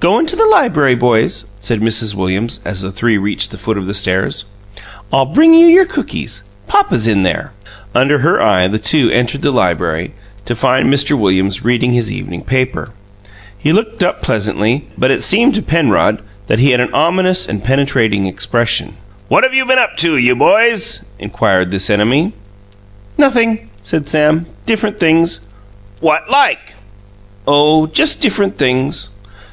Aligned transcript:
"Go 0.00 0.18
into 0.18 0.34
the 0.34 0.44
library, 0.46 0.96
boys," 0.96 1.50
said 1.60 1.80
Mrs. 1.80 2.12
Williams, 2.12 2.58
as 2.64 2.82
the 2.82 2.90
three 2.90 3.16
reached 3.16 3.52
the 3.52 3.56
foot 3.56 3.78
of 3.78 3.86
the 3.86 3.94
stairs. 3.94 4.44
"I'll 5.12 5.24
bring 5.24 5.54
you 5.54 5.68
your 5.68 5.84
cookies. 5.86 6.42
Papa's 6.66 7.06
in 7.06 7.22
there." 7.22 7.52
Under 7.94 8.18
her 8.18 8.42
eye 8.42 8.66
the 8.66 8.80
two 8.80 9.08
entered 9.10 9.42
the 9.42 9.52
library, 9.52 10.14
to 10.46 10.56
find 10.56 10.92
Mr. 10.92 11.16
Williams 11.16 11.64
reading 11.64 11.92
his 11.92 12.10
evening 12.10 12.42
paper. 12.42 12.90
He 13.56 13.72
looked 13.72 14.02
up 14.02 14.20
pleasantly, 14.20 14.84
but 14.98 15.12
it 15.12 15.22
seemed 15.22 15.54
to 15.54 15.62
Penrod 15.62 16.22
that 16.48 16.58
he 16.58 16.72
had 16.72 16.80
an 16.80 16.92
ominous 16.92 17.48
and 17.48 17.62
penetrating 17.62 18.24
expression. 18.26 18.94
"What 19.28 19.44
have 19.44 19.54
you 19.54 19.64
been 19.64 19.78
up 19.78 19.96
to, 19.98 20.16
you 20.16 20.34
boys?" 20.34 21.04
inquired 21.20 21.70
this 21.70 21.88
enemy. 21.88 22.32
"Nothing," 23.16 23.70
said 23.84 24.08
Sam. 24.08 24.46
"Different 24.66 24.98
things." 24.98 25.38
"What 26.00 26.28
like?" 26.28 26.74
"Oh 27.46 27.86
just 27.86 28.20
different 28.20 28.58
things." 28.58 29.10
Mr. 29.28 29.34